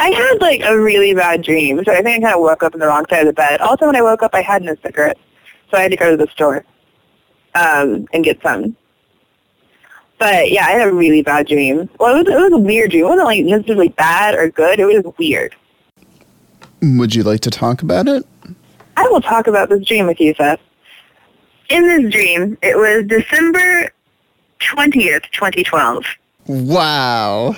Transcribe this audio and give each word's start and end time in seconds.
I 0.00 0.08
had 0.08 0.40
like 0.40 0.62
a 0.64 0.80
really 0.80 1.12
bad 1.12 1.42
dream, 1.42 1.84
so 1.84 1.92
I 1.92 2.02
think 2.02 2.24
I 2.24 2.28
kind 2.28 2.34
of 2.34 2.40
woke 2.40 2.62
up 2.62 2.72
in 2.72 2.80
the 2.80 2.86
wrong 2.86 3.04
side 3.10 3.20
of 3.20 3.26
the 3.26 3.32
bed. 3.34 3.60
Also, 3.60 3.86
when 3.86 3.96
I 3.96 4.00
woke 4.00 4.22
up, 4.22 4.34
I 4.34 4.40
had 4.40 4.62
no 4.62 4.74
cigarettes, 4.82 5.20
so 5.70 5.76
I 5.76 5.82
had 5.82 5.90
to 5.90 5.96
go 5.98 6.10
to 6.10 6.16
the 6.16 6.30
store 6.32 6.64
um, 7.54 8.08
and 8.14 8.24
get 8.24 8.40
some. 8.42 8.74
But 10.18 10.50
yeah, 10.50 10.64
I 10.64 10.70
had 10.70 10.88
a 10.88 10.92
really 10.92 11.22
bad 11.22 11.46
dream. 11.46 11.90
Well, 11.98 12.14
it 12.14 12.26
was, 12.26 12.34
it 12.34 12.40
was 12.40 12.52
a 12.52 12.58
weird 12.58 12.92
dream. 12.92 13.04
It 13.04 13.08
wasn't 13.08 13.26
like 13.26 13.44
necessarily 13.44 13.88
bad 13.88 14.34
or 14.34 14.48
good. 14.48 14.80
It 14.80 14.86
was 14.86 15.14
weird. 15.18 15.54
Would 16.80 17.14
you 17.14 17.22
like 17.22 17.40
to 17.40 17.50
talk 17.50 17.82
about 17.82 18.08
it? 18.08 18.24
I 18.96 19.06
will 19.08 19.20
talk 19.20 19.46
about 19.48 19.68
this 19.68 19.84
dream 19.84 20.06
with 20.06 20.18
you, 20.18 20.34
Seth. 20.34 20.60
In 21.68 21.86
this 21.86 22.10
dream, 22.10 22.56
it 22.62 22.76
was 22.76 23.04
December 23.06 23.92
20th, 24.60 25.30
2012. 25.32 26.04
Wow. 26.46 27.54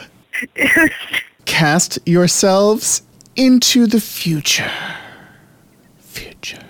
Cast 1.56 1.98
yourselves 2.06 3.02
into 3.36 3.86
the 3.86 4.00
future. 4.00 4.72
Future. 5.98 6.64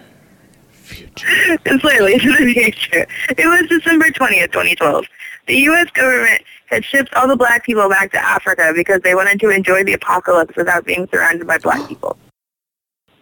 Future. 0.73 1.29
it's 1.65 1.85
literally 1.85 2.15
the 2.19 2.53
future. 2.53 3.07
It 3.39 3.47
was 3.47 3.69
December 3.69 4.07
20th, 4.07 4.51
2012. 4.51 5.05
The 5.47 5.55
U.S. 5.71 5.89
government 5.93 6.43
had 6.67 6.85
shipped 6.85 7.15
all 7.15 7.29
the 7.29 7.37
black 7.37 7.65
people 7.65 7.89
back 7.89 8.11
to 8.11 8.19
Africa 8.19 8.73
because 8.75 9.01
they 9.03 9.15
wanted 9.15 9.39
to 9.39 9.51
enjoy 9.51 9.85
the 9.85 9.93
apocalypse 9.93 10.57
without 10.57 10.85
being 10.85 11.07
surrounded 11.13 11.47
by 11.47 11.59
black 11.59 11.89
people. 11.89 12.17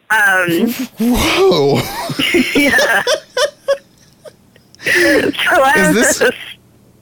Um, 0.09 0.71
Whoa. 0.99 1.75
yeah. 2.57 3.03
so 4.81 5.63
I 5.63 5.75
Is 5.77 5.95
was 5.95 6.19
this- 6.21 6.33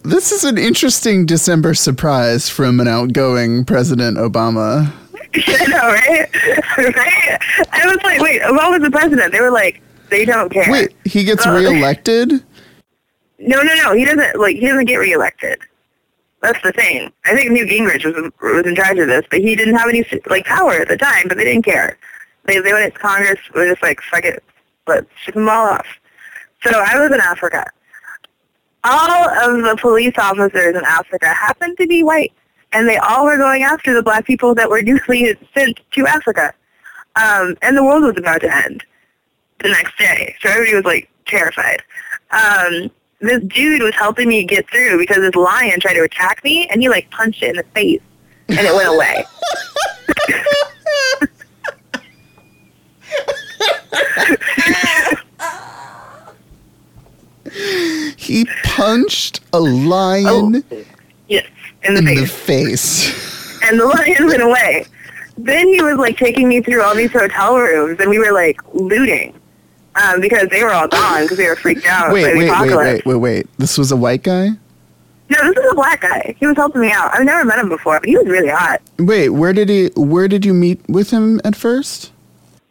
This 0.02 0.32
is 0.32 0.44
an 0.44 0.56
interesting 0.58 1.26
December 1.26 1.74
surprise 1.74 2.48
from 2.48 2.80
an 2.80 2.88
outgoing 2.88 3.64
President 3.64 4.16
Obama. 4.16 4.90
I 5.34 5.66
know, 5.66 5.88
right? 5.88 6.34
right? 6.96 7.38
I 7.72 7.86
was 7.86 7.98
like, 8.02 8.20
wait, 8.20 8.40
Obama's 8.42 8.82
the 8.82 8.90
president. 8.90 9.32
They 9.32 9.40
were 9.40 9.50
like, 9.50 9.82
they 10.08 10.24
don't 10.24 10.50
care. 10.50 10.70
Wait, 10.70 10.94
he 11.04 11.24
gets 11.24 11.46
Uh, 11.46 11.52
reelected? 11.52 12.44
No, 13.40 13.62
no, 13.62 13.72
no. 13.76 13.94
He 13.94 14.04
doesn't 14.04 14.36
like. 14.40 14.56
He 14.56 14.66
doesn't 14.66 14.86
get 14.86 14.96
reelected. 14.96 15.60
That's 16.42 16.60
the 16.62 16.72
thing. 16.72 17.12
I 17.24 17.36
think 17.36 17.52
Newt 17.52 17.68
Gingrich 17.68 18.04
was 18.04 18.16
in, 18.16 18.32
was 18.42 18.66
in 18.66 18.74
charge 18.74 18.98
of 18.98 19.06
this, 19.06 19.24
but 19.30 19.38
he 19.38 19.54
didn't 19.54 19.76
have 19.76 19.88
any 19.88 20.04
like 20.26 20.44
power 20.44 20.72
at 20.72 20.88
the 20.88 20.96
time. 20.96 21.28
But 21.28 21.36
they 21.36 21.44
didn't 21.44 21.64
care. 21.64 21.96
They 22.46 22.58
they 22.58 22.72
went 22.72 22.92
to 22.92 22.98
Congress. 22.98 23.38
Were 23.54 23.68
just 23.68 23.80
like 23.80 24.00
fuck 24.00 24.24
it, 24.24 24.42
let's 24.88 25.06
ship 25.22 25.34
them 25.34 25.48
all 25.48 25.66
off. 25.68 25.86
So 26.64 26.70
I 26.84 26.98
was 26.98 27.12
in 27.12 27.20
Africa. 27.20 27.64
All 28.84 29.28
of 29.28 29.62
the 29.62 29.76
police 29.80 30.14
officers 30.18 30.76
in 30.76 30.82
Africa 30.84 31.28
happened 31.28 31.76
to 31.78 31.86
be 31.86 32.02
white, 32.02 32.32
and 32.72 32.88
they 32.88 32.96
all 32.96 33.24
were 33.24 33.36
going 33.36 33.62
after 33.62 33.92
the 33.92 34.02
black 34.02 34.24
people 34.24 34.54
that 34.54 34.70
were 34.70 34.82
newly 34.82 35.36
sent 35.54 35.80
to 35.92 36.06
Africa. 36.06 36.54
Um, 37.16 37.56
and 37.62 37.76
the 37.76 37.84
world 37.84 38.04
was 38.04 38.16
about 38.16 38.40
to 38.42 38.54
end 38.54 38.84
the 39.60 39.70
next 39.70 39.98
day. 39.98 40.36
So 40.40 40.48
everybody 40.48 40.76
was 40.76 40.84
like 40.84 41.10
terrified. 41.26 41.82
Um, 42.30 42.90
this 43.20 43.42
dude 43.44 43.82
was 43.82 43.94
helping 43.94 44.28
me 44.28 44.44
get 44.44 44.70
through 44.70 44.98
because 44.98 45.18
this 45.18 45.34
lion 45.34 45.80
tried 45.80 45.94
to 45.94 46.04
attack 46.04 46.44
me 46.44 46.68
and 46.68 46.80
he 46.80 46.88
like 46.88 47.10
punched 47.10 47.42
it 47.42 47.50
in 47.50 47.56
the 47.56 47.64
face 47.74 48.00
and 48.48 48.60
it 48.60 48.72
went 48.72 48.88
away. 48.88 49.24
He 58.28 58.46
punched 58.64 59.40
a 59.52 59.60
lion 59.60 60.62
yes, 61.28 61.46
in 61.82 61.94
the 61.94 62.00
in 62.00 62.06
face. 62.06 62.20
the 62.20 62.26
face. 62.26 63.62
and 63.64 63.80
the 63.80 63.86
lion 63.86 64.26
went 64.26 64.42
away. 64.42 64.84
Then 65.36 65.68
he 65.68 65.80
was 65.82 65.96
like 65.96 66.16
taking 66.16 66.48
me 66.48 66.60
through 66.60 66.82
all 66.82 66.94
these 66.94 67.12
hotel 67.12 67.56
rooms 67.56 67.98
and 68.00 68.10
we 68.10 68.18
were 68.18 68.32
like 68.32 68.60
looting. 68.74 69.34
Um, 69.94 70.20
because 70.20 70.48
they 70.50 70.62
were 70.62 70.70
all 70.72 70.86
gone 70.86 71.22
because 71.24 71.38
they 71.38 71.48
were 71.48 71.56
freaked 71.56 71.84
out 71.86 72.12
Wait, 72.12 72.22
by 72.24 72.30
the 72.32 72.38
wait, 72.38 72.44
wait, 72.44 72.50
apocalypse. 72.50 73.04
wait, 73.04 73.14
wait, 73.14 73.16
wait. 73.16 73.46
This 73.58 73.76
was 73.76 73.90
a 73.90 73.96
white 73.96 74.22
guy? 74.22 74.50
No, 75.30 75.36
this 75.52 75.64
is 75.64 75.72
a 75.72 75.74
black 75.74 76.00
guy. 76.02 76.34
He 76.38 76.46
was 76.46 76.56
helping 76.56 76.82
me 76.82 76.92
out. 76.92 77.12
I've 77.12 77.24
never 77.24 77.44
met 77.44 77.58
him 77.58 77.68
before, 77.68 77.98
but 77.98 78.08
he 78.08 78.16
was 78.16 78.26
really 78.28 78.48
hot. 78.48 78.80
Wait, 78.98 79.30
where 79.30 79.52
did 79.52 79.68
he 79.68 79.90
where 79.96 80.28
did 80.28 80.44
you 80.44 80.54
meet 80.54 80.80
with 80.88 81.10
him 81.10 81.40
at 81.44 81.56
first? 81.56 82.12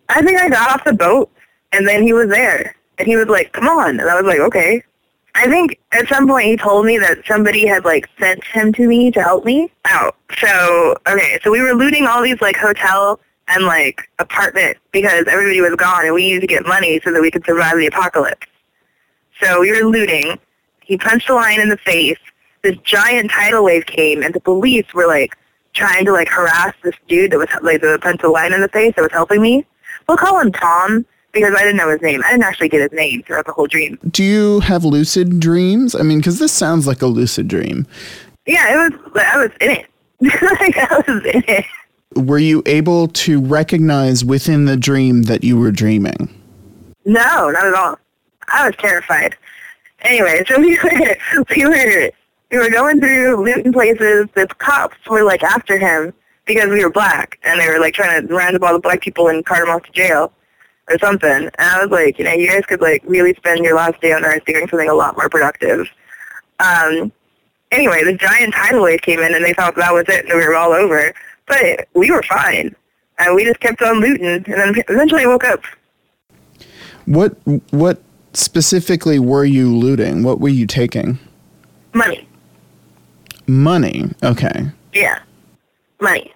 I 0.09 0.21
think 0.21 0.39
I 0.39 0.47
got 0.49 0.71
off 0.71 0.85
the 0.85 0.93
boat, 0.93 1.29
and 1.73 1.85
then 1.87 2.01
he 2.01 2.13
was 2.13 2.29
there, 2.29 2.75
and 2.97 3.07
he 3.07 3.15
was 3.17 3.27
like, 3.27 3.51
"Come 3.51 3.67
on," 3.67 3.99
and 3.99 4.09
I 4.09 4.15
was 4.19 4.25
like, 4.25 4.39
"Okay." 4.39 4.81
I 5.37 5.45
think 5.45 5.79
at 5.91 6.07
some 6.07 6.27
point 6.27 6.47
he 6.47 6.57
told 6.57 6.87
me 6.87 6.97
that 6.97 7.19
somebody 7.27 7.67
had 7.67 7.85
like 7.85 8.09
sent 8.17 8.43
him 8.43 8.73
to 8.73 8.87
me 8.87 9.11
to 9.11 9.21
help 9.21 9.45
me 9.45 9.71
out. 9.85 10.15
So 10.35 10.95
okay, 11.07 11.39
so 11.43 11.51
we 11.51 11.61
were 11.61 11.75
looting 11.75 12.07
all 12.07 12.23
these 12.23 12.41
like 12.41 12.57
hotel 12.57 13.19
and 13.47 13.65
like 13.65 14.09
apartment 14.17 14.77
because 14.91 15.25
everybody 15.27 15.61
was 15.61 15.75
gone, 15.75 16.05
and 16.05 16.15
we 16.15 16.23
needed 16.23 16.41
to 16.41 16.47
get 16.47 16.65
money 16.65 16.99
so 17.03 17.13
that 17.13 17.21
we 17.21 17.29
could 17.29 17.45
survive 17.45 17.77
the 17.77 17.85
apocalypse. 17.85 18.47
So 19.39 19.61
we 19.61 19.71
were 19.71 19.87
looting. 19.87 20.39
He 20.81 20.97
punched 20.97 21.29
a 21.29 21.35
lion 21.35 21.61
in 21.61 21.69
the 21.69 21.77
face. 21.77 22.17
This 22.63 22.75
giant 22.83 23.29
tidal 23.29 23.63
wave 23.63 23.85
came, 23.85 24.23
and 24.23 24.33
the 24.33 24.39
police 24.39 24.91
were 24.95 25.05
like 25.05 25.37
trying 25.73 26.03
to 26.05 26.13
like 26.13 26.29
harass 26.29 26.73
this 26.81 26.95
dude 27.07 27.31
that 27.31 27.37
was 27.37 27.49
like 27.61 27.81
that 27.81 28.01
punched 28.01 28.23
a 28.23 28.31
lion 28.31 28.53
in 28.53 28.61
the 28.61 28.69
face 28.69 28.95
that 28.95 29.03
was 29.03 29.11
helping 29.11 29.43
me. 29.43 29.67
We'll 30.07 30.17
call 30.17 30.39
him 30.39 30.51
Tom 30.51 31.05
because 31.41 31.55
I 31.55 31.63
didn't 31.63 31.77
know 31.77 31.89
his 31.89 32.01
name. 32.01 32.21
I 32.25 32.31
didn't 32.31 32.43
actually 32.43 32.69
get 32.69 32.81
his 32.81 32.91
name 32.91 33.23
throughout 33.23 33.45
the 33.45 33.51
whole 33.51 33.67
dream. 33.67 33.97
Do 34.09 34.23
you 34.23 34.59
have 34.61 34.83
lucid 34.83 35.39
dreams? 35.39 35.95
I 35.95 36.01
mean, 36.01 36.21
cuz 36.21 36.39
this 36.39 36.51
sounds 36.51 36.87
like 36.87 37.01
a 37.01 37.07
lucid 37.07 37.47
dream. 37.47 37.85
Yeah, 38.45 38.73
it 38.73 38.91
was. 38.91 39.23
I 39.23 39.37
was 39.37 39.51
in 39.61 39.71
it. 39.71 39.85
like 40.21 40.77
I 40.77 41.03
was 41.07 41.25
in 41.25 41.43
it. 41.47 41.65
Were 42.15 42.39
you 42.39 42.63
able 42.65 43.09
to 43.09 43.41
recognize 43.41 44.25
within 44.25 44.65
the 44.65 44.77
dream 44.77 45.23
that 45.23 45.43
you 45.43 45.57
were 45.59 45.71
dreaming? 45.71 46.29
No, 47.05 47.49
not 47.51 47.65
at 47.65 47.73
all. 47.73 47.99
I 48.47 48.67
was 48.67 48.75
terrified. 48.77 49.35
Anyway, 50.01 50.43
so 50.47 50.59
we 50.59 50.77
were 50.77 51.17
we 51.55 51.65
were 51.65 52.11
we 52.51 52.57
were 52.57 52.69
going 52.69 52.99
through 52.99 53.43
looting 53.43 53.73
places. 53.73 54.27
The 54.33 54.47
cops 54.57 54.97
were 55.09 55.23
like 55.23 55.43
after 55.43 55.77
him 55.77 56.13
because 56.45 56.69
we 56.69 56.83
were 56.83 56.91
black, 56.91 57.37
and 57.43 57.59
they 57.59 57.67
were 57.67 57.79
like 57.79 57.93
trying 57.93 58.25
to 58.25 58.33
round 58.33 58.55
up 58.55 58.63
all 58.63 58.73
the 58.73 58.79
black 58.79 59.01
people 59.01 59.27
and 59.27 59.45
cart 59.45 59.65
them 59.65 59.75
off 59.75 59.83
to 59.83 59.91
jail 59.91 60.31
or 60.89 60.97
something. 60.99 61.29
And 61.29 61.51
I 61.59 61.81
was 61.81 61.91
like, 61.91 62.17
you 62.17 62.25
know, 62.25 62.33
you 62.33 62.47
guys 62.47 62.65
could 62.65 62.81
like 62.81 63.03
really 63.05 63.33
spend 63.35 63.63
your 63.63 63.75
last 63.75 63.99
day 64.01 64.13
on 64.13 64.23
Earth 64.25 64.43
doing 64.45 64.67
something 64.67 64.89
a 64.89 64.93
lot 64.93 65.17
more 65.17 65.29
productive. 65.29 65.87
Um. 66.59 67.11
Anyway, 67.69 68.01
the 68.01 68.13
giant 68.13 68.53
tidal 68.53 68.83
wave 68.83 69.01
came 69.01 69.19
in, 69.19 69.35
and 69.35 69.43
they 69.43 69.53
thought 69.53 69.75
that 69.75 69.93
was 69.93 70.05
it, 70.07 70.25
and 70.25 70.39
we 70.39 70.47
were 70.47 70.55
all 70.55 70.71
over. 70.71 71.13
But 71.47 71.89
we 71.93 72.09
were 72.09 72.23
fine, 72.23 72.73
and 73.19 73.35
we 73.35 73.43
just 73.43 73.59
kept 73.59 73.81
on 73.81 73.99
looting, 73.99 74.25
and 74.25 74.45
then 74.45 74.73
eventually 74.87 75.27
woke 75.27 75.43
up. 75.43 75.61
What 77.05 77.35
what 77.71 78.01
specifically 78.33 79.19
were 79.19 79.45
you 79.45 79.75
looting? 79.75 80.23
What 80.23 80.39
were 80.39 80.49
you 80.49 80.65
taking? 80.65 81.19
Money. 81.93 82.27
Money. 83.47 84.11
Okay. 84.23 84.67
Yeah. 84.93 85.19
Money. 85.99 86.33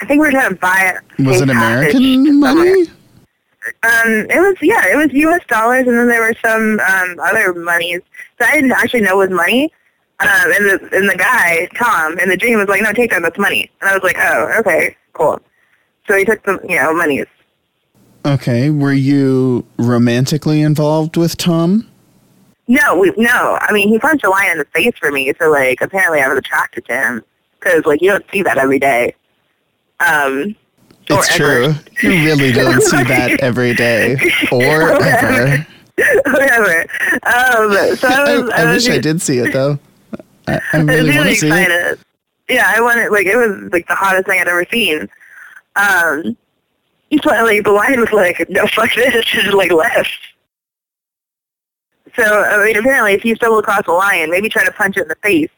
I 0.00 0.04
think 0.06 0.20
we 0.20 0.26
were 0.26 0.30
trying 0.30 0.50
to 0.50 0.56
buy 0.56 0.94
it. 0.94 1.22
Was 1.24 1.40
it 1.40 1.50
American 1.50 2.38
money? 2.38 2.86
Um, 3.82 4.26
it 4.30 4.40
was 4.40 4.56
yeah, 4.60 4.86
it 4.86 4.96
was 4.96 5.12
U.S. 5.12 5.44
dollars, 5.48 5.86
and 5.86 5.96
then 5.96 6.08
there 6.08 6.20
were 6.20 6.34
some 6.44 6.80
um, 6.80 7.20
other 7.20 7.54
monies 7.54 8.00
that 8.38 8.50
I 8.50 8.56
didn't 8.56 8.72
actually 8.72 9.02
know 9.02 9.16
was 9.16 9.30
money. 9.30 9.72
Um, 10.20 10.52
and 10.52 10.64
the 10.64 10.88
and 10.92 11.08
the 11.08 11.16
guy 11.16 11.68
Tom 11.76 12.18
in 12.18 12.28
the 12.28 12.36
dream 12.36 12.58
was 12.58 12.68
like, 12.68 12.82
"No, 12.82 12.92
take 12.92 13.10
that. 13.10 13.22
That's 13.22 13.38
money." 13.38 13.70
And 13.80 13.90
I 13.90 13.94
was 13.94 14.02
like, 14.02 14.16
"Oh, 14.18 14.52
okay, 14.60 14.96
cool." 15.12 15.40
So 16.06 16.16
he 16.16 16.24
took 16.24 16.42
the 16.44 16.58
you 16.68 16.76
know 16.76 16.94
monies. 16.94 17.26
Okay. 18.26 18.70
Were 18.70 18.92
you 18.92 19.64
romantically 19.78 20.60
involved 20.60 21.16
with 21.16 21.36
Tom? 21.36 21.88
No, 22.66 22.98
we, 22.98 23.12
no. 23.16 23.58
I 23.60 23.72
mean, 23.72 23.88
he 23.88 23.98
punched 23.98 24.24
a 24.24 24.30
lion 24.30 24.52
in 24.52 24.58
the 24.58 24.64
face 24.66 24.92
for 24.98 25.10
me, 25.10 25.32
so 25.40 25.50
like 25.50 25.80
apparently 25.80 26.20
I 26.20 26.28
was 26.28 26.38
attracted 26.38 26.84
to 26.86 26.94
him 26.94 27.24
because 27.58 27.86
like 27.86 28.02
you 28.02 28.10
don't 28.10 28.24
see 28.30 28.42
that 28.42 28.58
every 28.58 28.78
day. 28.78 29.14
Um, 30.00 30.54
It's 31.10 31.34
true. 31.34 31.74
You 32.02 32.24
really 32.24 32.52
don't 32.52 32.80
see 32.82 33.02
that 33.04 33.40
every 33.40 33.74
day 33.74 34.16
or 34.52 34.82
ever. 35.02 35.66
Whatever. 36.26 36.80
Um, 37.24 37.96
so 37.96 38.08
I, 38.08 38.24
I, 38.26 38.38
was, 38.38 38.50
I 38.50 38.64
was 38.72 38.86
wish 38.86 38.96
I 38.96 38.98
did 39.00 39.20
see 39.20 39.38
it 39.38 39.52
though. 39.52 39.78
I, 40.46 40.54
I 40.54 40.60
I 40.72 40.78
really 40.80 41.10
really 41.10 41.30
to 41.30 41.36
see 41.36 41.48
it. 41.48 41.52
excited. 41.52 41.98
Yeah, 42.48 42.72
I 42.74 42.80
wanted 42.80 43.10
like 43.10 43.26
it 43.26 43.36
was 43.36 43.70
like 43.72 43.86
the 43.88 43.94
hottest 43.94 44.26
thing 44.26 44.40
I'd 44.40 44.48
ever 44.48 44.64
seen. 44.70 45.08
Um, 45.76 46.36
but 47.10 47.44
like 47.44 47.64
the 47.64 47.72
lion 47.72 48.00
was 48.00 48.12
like, 48.12 48.48
no, 48.48 48.66
fuck 48.66 48.94
this, 48.94 49.24
just 49.24 49.52
like 49.54 49.72
left. 49.72 50.18
So 52.16 52.42
I 52.42 52.64
mean, 52.64 52.76
apparently, 52.76 53.14
if 53.14 53.24
you 53.24 53.34
stumble 53.36 53.58
across 53.58 53.86
a 53.86 53.92
lion, 53.92 54.30
maybe 54.30 54.48
try 54.48 54.64
to 54.64 54.72
punch 54.72 54.96
it 54.96 55.02
in 55.02 55.08
the 55.08 55.16
face, 55.16 55.50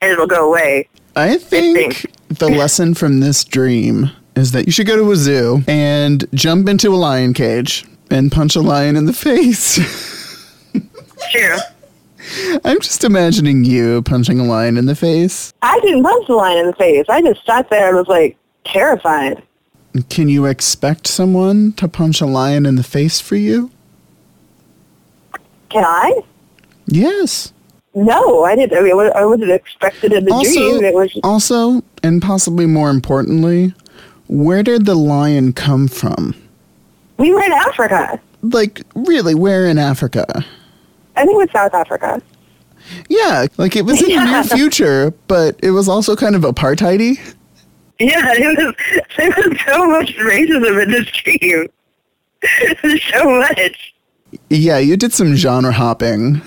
and 0.00 0.10
it'll 0.12 0.26
go 0.26 0.48
away. 0.48 0.88
I 1.16 1.38
think 1.38 1.94
think. 1.94 2.38
the 2.38 2.48
lesson 2.48 2.94
from 2.94 3.20
this 3.20 3.44
dream 3.44 4.10
is 4.36 4.52
that 4.52 4.66
you 4.66 4.72
should 4.72 4.86
go 4.86 4.96
to 4.96 5.12
a 5.12 5.16
zoo 5.16 5.62
and 5.66 6.24
jump 6.34 6.68
into 6.68 6.94
a 6.94 6.96
lion 6.96 7.34
cage 7.34 7.84
and 8.10 8.30
punch 8.30 8.56
a 8.56 8.60
lion 8.60 8.96
in 8.96 9.06
the 9.06 9.12
face. 9.12 9.76
True. 11.30 11.56
I'm 12.64 12.80
just 12.80 13.04
imagining 13.04 13.64
you 13.64 14.02
punching 14.02 14.40
a 14.40 14.44
lion 14.44 14.76
in 14.76 14.86
the 14.86 14.94
face. 14.94 15.52
I 15.62 15.78
didn't 15.80 16.02
punch 16.02 16.26
the 16.26 16.34
lion 16.34 16.58
in 16.58 16.66
the 16.66 16.72
face. 16.74 17.06
I 17.08 17.20
just 17.22 17.44
sat 17.44 17.68
there 17.70 17.88
and 17.88 17.96
was 17.96 18.08
like, 18.08 18.36
terrified. 18.64 19.42
Can 20.08 20.28
you 20.28 20.46
expect 20.46 21.06
someone 21.06 21.72
to 21.74 21.86
punch 21.86 22.20
a 22.20 22.26
lion 22.26 22.66
in 22.66 22.76
the 22.76 22.82
face 22.82 23.20
for 23.20 23.36
you? 23.36 23.70
Can 25.68 25.84
I? 25.84 26.22
Yes. 26.86 27.52
No, 27.94 28.44
I 28.44 28.56
didn't. 28.56 28.76
I 28.76 28.82
mean, 28.82 29.12
I 29.14 29.24
wasn't 29.24 29.50
expected 29.50 30.12
in 30.12 30.24
the 30.24 30.32
Also, 30.32 30.50
dream. 30.50 30.84
It 30.84 30.94
was 30.94 31.16
also, 31.22 31.82
and 32.02 32.20
possibly 32.20 32.66
more 32.66 32.90
importantly, 32.90 33.72
where 34.34 34.62
did 34.62 34.84
the 34.84 34.94
lion 34.94 35.52
come 35.52 35.88
from? 35.88 36.34
we 37.18 37.32
were 37.32 37.42
in 37.42 37.52
Africa. 37.52 38.20
Like, 38.42 38.82
really, 38.94 39.34
where 39.34 39.66
in 39.66 39.78
Africa? 39.78 40.26
I 41.16 41.24
think 41.24 41.34
it 41.34 41.36
was 41.36 41.50
South 41.52 41.72
Africa. 41.72 42.20
Yeah, 43.08 43.46
like 43.56 43.76
it 43.76 43.82
was 43.82 44.02
in 44.02 44.08
the 44.08 44.24
near 44.24 44.44
future, 44.58 45.12
but 45.28 45.56
it 45.62 45.70
was 45.70 45.88
also 45.88 46.16
kind 46.16 46.34
of 46.34 46.42
apartheidy. 46.42 47.18
Yeah, 47.98 48.32
it 48.34 48.58
was. 48.58 48.74
There 49.16 49.30
was 49.30 49.60
so 49.64 49.86
much 49.86 50.14
racism 50.16 50.82
in 50.82 50.90
this. 50.90 51.70
There's 52.82 53.02
so 53.12 53.38
much. 53.38 53.94
Yeah, 54.50 54.78
you 54.78 54.96
did 54.96 55.12
some 55.12 55.36
genre 55.36 55.72
hopping. 55.72 56.42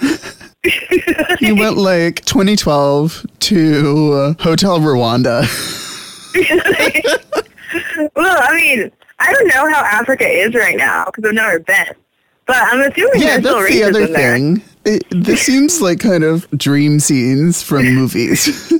you 1.39 1.55
went 1.55 1.77
like 1.77 2.25
2012 2.25 3.25
to 3.39 4.13
uh, 4.13 4.43
Hotel 4.43 4.79
Rwanda. 4.79 5.43
Well, 8.15 8.37
I 8.41 8.55
mean, 8.55 8.91
I 9.19 9.33
don't 9.33 9.47
know 9.47 9.71
how 9.71 9.83
Africa 9.83 10.27
is 10.27 10.53
right 10.53 10.77
now 10.77 11.05
because 11.05 11.25
I've 11.25 11.33
never 11.33 11.59
been. 11.59 11.93
But 12.45 12.57
I'm 12.59 12.79
assuming 12.79 13.21
yeah, 13.21 13.39
that's 13.39 13.69
the 13.69 13.83
other 13.83 14.07
thing. 14.07 14.61
It, 14.85 15.03
this 15.11 15.41
seems 15.41 15.81
like 15.81 15.99
kind 15.99 16.23
of 16.23 16.49
dream 16.51 17.01
scenes 17.01 17.61
from 17.61 17.85
movies. 17.93 18.71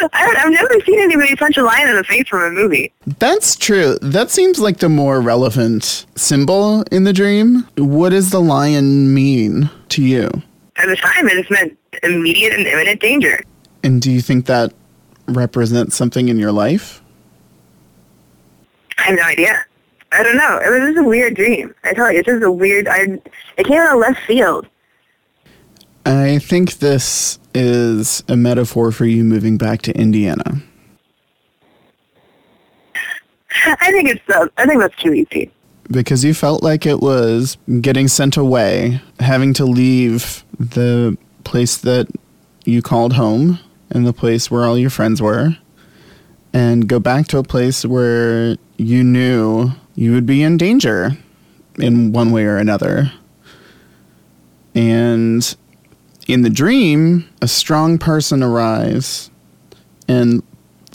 I 0.00 0.34
I've 0.38 0.52
never 0.52 0.80
seen 0.86 1.00
anybody 1.00 1.34
punch 1.34 1.56
a 1.56 1.64
lion 1.64 1.88
in 1.88 1.96
the 1.96 2.04
face 2.04 2.28
from 2.28 2.42
a 2.44 2.50
movie. 2.50 2.92
That's 3.18 3.56
true. 3.56 3.98
That 4.00 4.30
seems 4.30 4.60
like 4.60 4.78
the 4.78 4.88
more 4.88 5.20
relevant 5.20 6.06
symbol 6.14 6.82
in 6.92 7.02
the 7.02 7.12
dream. 7.12 7.66
What 7.76 8.10
does 8.10 8.30
the 8.30 8.40
lion 8.40 9.12
mean 9.12 9.70
to 9.88 10.02
you? 10.02 10.30
At 10.76 10.86
the 10.86 10.96
time, 10.96 11.26
it 11.26 11.34
just 11.34 11.50
meant 11.50 11.76
immediate 12.04 12.52
and 12.52 12.64
imminent 12.64 13.00
danger. 13.00 13.42
And 13.82 14.00
do 14.00 14.12
you 14.12 14.20
think 14.20 14.46
that 14.46 14.72
represents 15.26 15.96
something 15.96 16.28
in 16.28 16.38
your 16.38 16.52
life? 16.52 17.02
I 19.06 19.10
have 19.10 19.18
no 19.18 19.24
idea. 19.24 19.64
I 20.10 20.22
don't 20.24 20.36
know. 20.36 20.58
It 20.58 20.68
was 20.68 20.80
just 20.80 20.98
a 20.98 21.04
weird 21.04 21.34
dream. 21.36 21.72
I 21.84 21.92
tell 21.92 22.10
you, 22.10 22.18
it's 22.18 22.26
just 22.26 22.42
a 22.42 22.50
weird. 22.50 22.88
I 22.88 23.20
it 23.56 23.66
came 23.66 23.78
out 23.78 23.94
of 23.94 24.00
left 24.00 24.20
field. 24.26 24.66
I 26.04 26.38
think 26.40 26.74
this 26.74 27.38
is 27.54 28.24
a 28.28 28.36
metaphor 28.36 28.90
for 28.90 29.06
you 29.06 29.22
moving 29.22 29.58
back 29.58 29.82
to 29.82 29.96
Indiana. 29.96 30.60
I 33.64 33.90
think 33.92 34.08
it's. 34.08 34.28
Uh, 34.28 34.46
I 34.56 34.66
think 34.66 34.80
that's 34.80 34.96
too 35.00 35.12
easy. 35.14 35.52
because 35.90 36.24
you 36.24 36.34
felt 36.34 36.62
like 36.64 36.84
it 36.84 37.00
was 37.00 37.56
getting 37.80 38.08
sent 38.08 38.36
away, 38.36 39.00
having 39.20 39.52
to 39.54 39.64
leave 39.64 40.44
the 40.58 41.16
place 41.44 41.76
that 41.78 42.08
you 42.64 42.82
called 42.82 43.12
home 43.12 43.60
and 43.90 44.04
the 44.04 44.12
place 44.12 44.50
where 44.50 44.64
all 44.64 44.76
your 44.76 44.90
friends 44.90 45.22
were, 45.22 45.56
and 46.56 46.88
go 46.88 46.98
back 46.98 47.26
to 47.26 47.36
a 47.36 47.42
place 47.42 47.84
where 47.84 48.56
you 48.78 49.04
knew 49.04 49.70
you 49.94 50.12
would 50.12 50.24
be 50.24 50.42
in 50.42 50.56
danger 50.56 51.10
in 51.78 52.12
one 52.12 52.30
way 52.30 52.44
or 52.44 52.56
another. 52.56 53.12
And 54.74 55.54
in 56.26 56.40
the 56.40 56.48
dream, 56.48 57.28
a 57.42 57.46
strong 57.46 57.98
person 57.98 58.42
arrives 58.42 59.30
and 60.08 60.42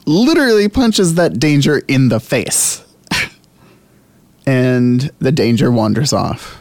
literally 0.07 0.67
punches 0.67 1.13
that 1.13 1.37
danger 1.37 1.83
in 1.87 2.09
the 2.09 2.19
face 2.19 2.83
and 4.47 5.11
the 5.19 5.31
danger 5.31 5.71
wanders 5.71 6.11
off. 6.11 6.57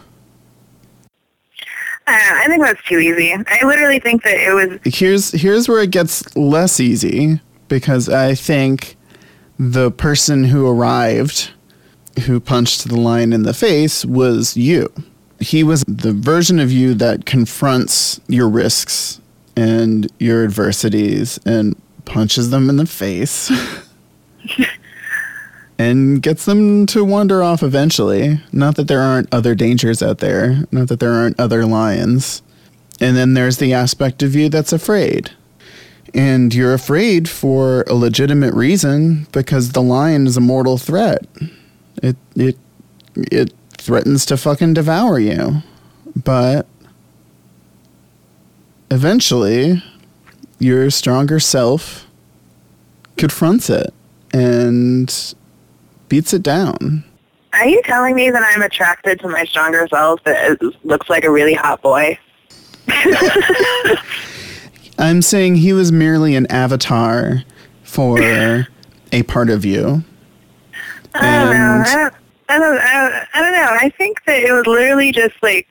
I, 2.07 2.43
I 2.45 2.49
think 2.49 2.63
that's 2.63 2.83
too 2.85 2.99
easy. 2.99 3.33
I 3.33 3.65
literally 3.65 3.99
think 3.99 4.25
that 4.25 4.35
it 4.35 4.53
was. 4.53 4.79
Here's 4.95 5.31
here's 5.33 5.71
where 5.71 5.81
it 5.81 5.91
gets 5.91 6.37
less 6.37 6.81
easy 6.81 7.41
because 7.71 8.11
I 8.11 8.35
think 8.35 8.99
the 9.59 9.91
person 9.91 10.45
who 10.45 10.69
arrived 10.69 11.53
who 12.27 12.41
punched 12.41 12.89
the 12.89 13.01
lion 13.01 13.33
in 13.33 13.45
the 13.45 13.55
face 13.55 14.05
was 14.05 14.57
you. 14.57 14.93
He 15.39 15.63
was 15.63 15.85
the 15.89 16.13
version 16.13 16.59
of 16.59 16.71
you 16.71 16.93
that 16.95 17.25
confronts 17.25 18.21
your 18.29 18.49
risks 18.49 19.21
and 19.57 20.11
your 20.19 20.45
adversities 20.45 21.39
and 21.47 21.81
punches 22.05 22.51
them 22.51 22.69
in 22.69 22.77
the 22.77 22.85
face. 22.85 23.51
and 25.79 26.21
gets 26.23 26.45
them 26.45 26.85
to 26.87 27.05
wander 27.05 27.43
off 27.43 27.63
eventually. 27.63 28.41
Not 28.53 28.77
that 28.77 28.89
there 28.89 29.01
aren't 29.01 29.33
other 29.33 29.55
dangers 29.55 30.03
out 30.03 30.19
there, 30.19 30.65
not 30.71 30.89
that 30.89 31.01
there 31.01 31.13
aren't 31.13 31.41
other 31.41 31.65
lions. 31.65 32.43
And 33.01 33.17
then 33.17 33.33
there's 33.33 33.57
the 33.57 33.73
aspect 33.73 34.23
of 34.23 34.35
you 34.35 34.51
that's 34.51 34.75
afraid. 34.75 35.31
And 36.15 36.53
you're 36.55 36.75
afraid 36.75 37.29
for 37.29 37.85
a 37.87 37.95
legitimate 37.95 38.55
reason 38.55 39.27
because 39.33 39.73
the 39.73 39.83
lion 39.83 40.27
is 40.27 40.37
a 40.37 40.41
mortal 40.41 40.77
threat. 40.77 41.27
It 42.03 42.17
it 42.35 42.59
it 43.17 43.53
threatens 43.79 44.27
to 44.27 44.37
fucking 44.37 44.75
devour 44.75 45.19
you. 45.19 45.63
But 46.17 46.67
eventually 48.91 49.83
your 50.59 50.91
stronger 50.91 51.39
self 51.41 52.07
confronts 53.17 53.71
it 53.71 53.93
and 54.33 55.35
beats 56.09 56.33
it 56.33 56.43
down. 56.43 57.05
Are 57.53 57.67
you 57.67 57.83
telling 57.83 58.15
me 58.15 58.31
that 58.31 58.43
I'm 58.43 58.63
attracted 58.63 59.21
to 59.21 59.29
my 59.29 59.45
stronger 59.45 59.87
self 59.89 60.23
that 60.25 60.61
looks 60.85 61.09
like 61.11 61.25
a 61.25 61.31
really 61.31 61.55
hot 61.55 61.83
boy? 61.83 62.19
I'm 65.01 65.23
saying 65.23 65.57
he 65.57 65.73
was 65.73 65.91
merely 65.91 66.37
an 66.37 66.47
avatar 66.47 67.43
for 67.83 68.21
a 69.13 69.23
part 69.25 69.49
of 69.49 69.65
you. 69.65 70.05
I 71.15 71.45
don't 71.45 71.55
know. 71.55 71.85
I 71.87 71.95
don't, 71.95 72.15
I 72.49 72.59
don't, 72.59 72.79
I 72.79 73.09
don't, 73.09 73.29
I 73.35 73.43
don't 73.43 73.53
know. 73.53 73.77
I 73.81 73.91
think 73.97 74.25
that 74.27 74.41
it 74.41 74.53
was 74.53 74.67
literally 74.67 75.11
just 75.11 75.35
like, 75.43 75.67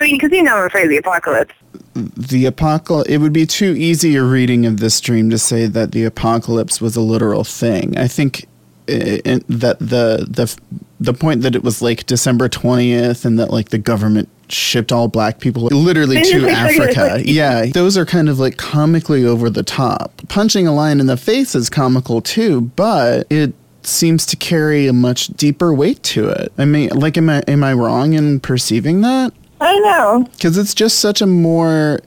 I 0.00 0.04
mean, 0.04 0.16
because 0.16 0.32
you 0.32 0.42
know 0.42 0.56
I'm 0.56 0.66
afraid 0.66 0.84
of 0.84 0.88
the 0.88 0.96
apocalypse. 0.96 1.54
The 1.94 2.46
apocalypse, 2.46 3.10
it 3.10 3.18
would 3.18 3.34
be 3.34 3.44
too 3.44 3.74
easy 3.76 4.16
a 4.16 4.24
reading 4.24 4.64
of 4.64 4.80
this 4.80 4.98
dream 5.00 5.28
to 5.28 5.38
say 5.38 5.66
that 5.66 5.92
the 5.92 6.04
apocalypse 6.04 6.80
was 6.80 6.96
a 6.96 7.02
literal 7.02 7.44
thing. 7.44 7.98
I 7.98 8.08
think 8.08 8.46
i 8.90 9.20
i 9.24 9.40
that 9.48 9.78
the, 9.78 10.26
the, 10.28 10.56
the 11.00 11.14
point 11.14 11.42
that 11.42 11.54
it 11.54 11.62
was 11.62 11.80
like 11.80 12.06
December 12.06 12.48
20th 12.48 13.24
and 13.24 13.38
that 13.38 13.50
like 13.50 13.70
the 13.70 13.78
government 13.78 14.28
shipped 14.48 14.92
all 14.92 15.08
black 15.08 15.38
people 15.40 15.62
literally 15.62 16.20
to 16.22 16.48
Africa. 16.48 17.22
Yeah, 17.30 17.66
those 17.66 17.96
are 17.96 18.04
kind 18.04 18.28
of 18.28 18.38
like 18.38 18.56
comically 18.56 19.24
over 19.24 19.48
the 19.50 19.62
top. 19.62 20.12
Punching 20.28 20.66
a 20.66 20.74
lion 20.74 21.00
in 21.00 21.06
the 21.06 21.16
face 21.16 21.54
is 21.54 21.70
comical 21.70 22.20
too, 22.20 22.62
but 22.76 23.26
it 23.30 23.54
seems 23.82 24.26
to 24.26 24.36
carry 24.36 24.86
a 24.86 24.92
much 24.92 25.28
deeper 25.28 25.72
weight 25.72 26.02
to 26.02 26.28
it. 26.28 26.52
I 26.58 26.64
mean, 26.64 26.90
like 26.90 27.16
am 27.16 27.30
I 27.30 27.40
am 27.46 27.62
I 27.64 27.72
wrong 27.72 28.12
in 28.14 28.40
perceiving 28.40 29.00
that? 29.02 29.32
I 29.62 29.78
know. 29.80 30.26
because 30.32 30.56
it's 30.56 30.72
just 30.72 31.00
such 31.00 31.20
a 31.20 31.26
more 31.26 32.00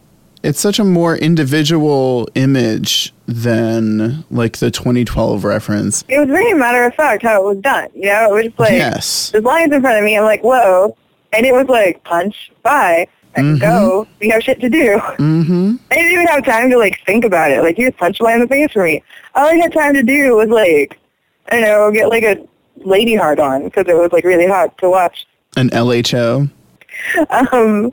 it's 0.44 0.60
such 0.60 0.78
a 0.80 0.84
more 0.84 1.16
individual 1.16 2.28
image 2.36 3.14
than 3.28 4.24
like 4.30 4.58
the 4.58 4.70
2012 4.70 5.44
reference 5.44 6.04
It 6.10 6.20
was 6.20 6.28
very 6.28 6.54
matter 6.54 6.84
of 6.84 6.94
fact 6.96 7.24
how 7.24 7.42
it 7.42 7.56
was 7.56 7.58
done. 7.64 7.90
You 7.96 8.08
know, 8.08 8.32
it 8.32 8.34
was 8.34 8.46
just 8.46 8.60
like, 8.60 8.72
yes 8.72 9.32
there's 9.32 9.44
lions 9.44 9.74
in 9.74 9.82
front 9.82 9.98
of 9.98 10.04
me. 10.04 10.18
I'm 10.18 10.24
like, 10.24 10.44
whoa. 10.44 10.96
And 11.32 11.46
it 11.46 11.54
was 11.54 11.68
like, 11.68 12.04
punch, 12.04 12.52
bye. 12.62 13.08
I 13.36 13.40
can 13.40 13.58
go. 13.58 14.08
We 14.22 14.30
have 14.30 14.44
shit 14.44 14.60
to 14.62 14.70
do. 14.70 14.98
mm-hmm 15.18 15.76
I 15.92 15.96
didn't 15.96 16.12
even 16.12 16.28
have 16.28 16.46
time 16.46 16.70
to 16.70 16.78
like 16.78 17.00
think 17.06 17.26
about 17.26 17.50
it. 17.50 17.62
Like, 17.64 17.80
you 17.80 17.88
just 17.88 17.98
punched 17.98 18.22
a 18.22 18.24
lion 18.24 18.42
in 18.42 18.48
the 18.48 18.48
face 18.48 18.72
for 18.72 18.84
me. 18.84 19.02
All 19.34 19.48
I 19.48 19.56
had 19.56 19.74
time 19.74 19.96
to 19.96 20.04
do 20.04 20.36
was 20.36 20.50
like, 20.50 21.00
I 21.52 21.60
don't 21.60 21.62
know, 21.64 21.92
get 21.92 22.10
like 22.10 22.24
a 22.24 22.48
lady 22.78 23.16
heart 23.16 23.40
on 23.40 23.64
because 23.64 23.86
it 23.88 23.96
was 23.96 24.12
like 24.12 24.24
really 24.24 24.48
hot 24.48 24.78
to 24.80 24.90
watch. 24.90 25.26
an 25.58 25.70
lho 25.70 26.50
Um, 27.30 27.92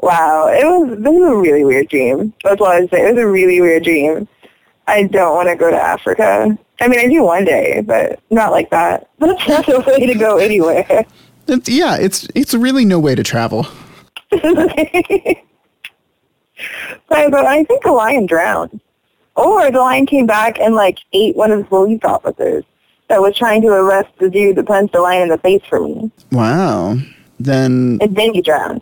wow, 0.00 0.48
it 0.48 0.64
was 0.64 0.98
this 0.98 1.08
was 1.08 1.32
a 1.32 1.36
really 1.36 1.64
weird 1.64 1.88
dream. 1.88 2.32
That's 2.44 2.60
what 2.60 2.76
I 2.76 2.80
was 2.80 2.90
saying. 2.90 3.04
It 3.06 3.14
was 3.14 3.22
a 3.22 3.26
really 3.28 3.60
weird 3.60 3.84
dream. 3.84 4.28
I 4.86 5.04
don't 5.04 5.34
want 5.34 5.48
to 5.48 5.56
go 5.56 5.70
to 5.70 5.80
Africa. 5.80 6.58
I 6.80 6.88
mean, 6.88 7.00
I 7.00 7.08
do 7.08 7.22
one 7.22 7.44
day, 7.44 7.80
but 7.80 8.20
not 8.30 8.50
like 8.50 8.70
that. 8.70 9.08
That's 9.18 9.48
not 9.48 9.66
the 9.66 9.80
way 9.80 10.06
to 10.06 10.14
go 10.14 10.36
anywhere. 10.36 11.06
it's, 11.46 11.68
yeah 11.68 11.96
it's 11.96 12.26
it's 12.34 12.54
really 12.54 12.84
no 12.84 12.98
way 12.98 13.14
to 13.14 13.22
travel 13.22 13.66
But 17.08 17.30
but 17.30 17.46
I 17.46 17.64
think 17.64 17.82
the 17.82 17.92
lion 17.92 18.26
drowned, 18.26 18.80
or 19.36 19.70
the 19.70 19.80
lion 19.80 20.06
came 20.06 20.26
back 20.26 20.58
and 20.58 20.74
like 20.74 20.98
ate 21.12 21.36
one 21.36 21.50
of 21.50 21.58
the 21.58 21.64
police 21.64 22.00
officers 22.04 22.64
that 23.08 23.20
was 23.20 23.36
trying 23.36 23.60
to 23.62 23.68
arrest 23.68 24.10
the 24.18 24.30
dude 24.30 24.56
that 24.56 24.66
punched 24.66 24.92
the 24.92 25.00
lion 25.00 25.24
in 25.24 25.28
the 25.28 25.38
face 25.38 25.62
for 25.68 25.80
me, 25.80 26.10
wow 26.32 26.96
then 27.40 27.98
and 28.00 28.16
then 28.16 28.32
he 28.32 28.40
drowned. 28.40 28.80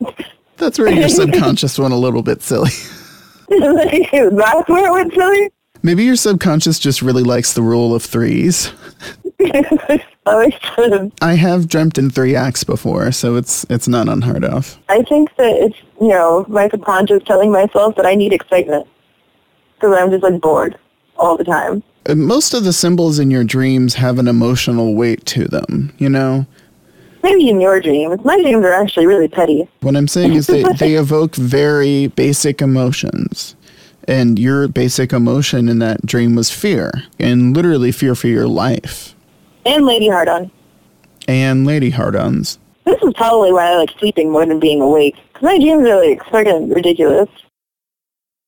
that's 0.56 0.78
where 0.78 0.90
your 0.90 1.08
subconscious 1.08 1.78
went 1.78 1.92
a 1.92 1.96
little 1.96 2.22
bit 2.22 2.42
silly 2.42 2.70
That's 3.48 4.68
where 4.68 4.86
it 4.86 4.92
went 4.92 5.12
silly. 5.14 5.50
maybe 5.82 6.04
your 6.04 6.16
subconscious 6.16 6.78
just 6.78 7.02
really 7.02 7.22
likes 7.22 7.52
the 7.52 7.62
rule 7.62 7.94
of 7.94 8.02
threes 8.02 8.72
I 10.26 11.34
have 11.34 11.68
dreamt 11.68 11.98
in 11.98 12.10
three 12.10 12.34
acts 12.34 12.64
before, 12.64 13.12
so 13.12 13.36
it's 13.36 13.66
it's 13.68 13.86
not 13.86 14.08
unheard 14.08 14.44
of. 14.44 14.78
I 14.88 15.02
think 15.02 15.28
that 15.36 15.52
it's, 15.52 15.76
you 16.00 16.08
know, 16.08 16.46
my 16.48 16.68
subconscious 16.68 17.22
telling 17.24 17.52
myself 17.52 17.96
that 17.96 18.06
I 18.06 18.14
need 18.14 18.32
excitement. 18.32 18.86
Because 19.74 19.96
I'm 19.98 20.10
just 20.10 20.22
like 20.22 20.40
bored 20.40 20.78
all 21.16 21.36
the 21.36 21.44
time. 21.44 21.82
Uh, 22.08 22.14
Most 22.14 22.54
of 22.54 22.64
the 22.64 22.72
symbols 22.72 23.18
in 23.18 23.30
your 23.30 23.44
dreams 23.44 23.94
have 23.94 24.18
an 24.18 24.28
emotional 24.28 24.94
weight 24.94 25.26
to 25.26 25.44
them, 25.44 25.92
you 25.98 26.08
know? 26.08 26.46
Maybe 27.24 27.48
in 27.48 27.58
your 27.58 27.80
dreams. 27.80 28.22
My 28.22 28.38
dreams 28.38 28.62
are 28.66 28.72
actually 28.74 29.06
really 29.06 29.28
petty. 29.28 29.66
What 29.80 29.96
I'm 29.96 30.08
saying 30.08 30.34
is 30.34 30.46
they, 30.46 30.62
they 30.78 30.92
evoke 30.94 31.34
very 31.36 32.08
basic 32.08 32.60
emotions. 32.60 33.56
And 34.06 34.38
your 34.38 34.68
basic 34.68 35.10
emotion 35.14 35.70
in 35.70 35.78
that 35.78 36.04
dream 36.04 36.34
was 36.34 36.50
fear, 36.50 36.92
and 37.18 37.56
literally 37.56 37.90
fear 37.92 38.14
for 38.14 38.28
your 38.28 38.46
life. 38.46 39.14
And 39.64 39.86
Lady 39.86 40.08
Hard-On. 40.10 40.50
And 41.26 41.66
lady 41.66 41.88
hard-ons. 41.88 42.58
This 42.84 43.02
is 43.02 43.14
probably 43.14 43.50
why 43.50 43.70
I 43.70 43.76
like 43.76 43.88
sleeping 43.98 44.30
more 44.30 44.44
than 44.44 44.60
being 44.60 44.82
awake. 44.82 45.16
'Cause 45.32 45.42
my 45.44 45.56
dreams 45.58 45.88
are 45.88 46.06
like 46.06 46.22
fucking 46.26 46.68
ridiculous. 46.68 47.30